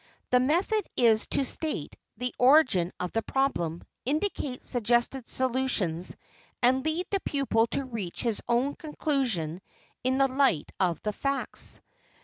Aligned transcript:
The 0.31 0.39
method 0.39 0.83
is 0.97 1.27
to 1.27 1.45
state 1.45 1.95
the 2.17 2.33
origin 2.39 2.91
of 2.99 3.11
the 3.11 3.21
problem, 3.21 3.83
indicate 4.03 4.63
suggested 4.65 5.27
solutions, 5.27 6.15
and 6.63 6.83
lead 6.83 7.05
the 7.11 7.19
pupil 7.19 7.67
to 7.67 7.85
reach 7.85 8.23
his 8.23 8.41
own 8.49 8.73
conclusion 8.73 9.61
in 10.03 10.17
the 10.17 10.27
light 10.27 10.71
of 10.79 10.99
the 11.03 11.13
facts. 11.13 11.81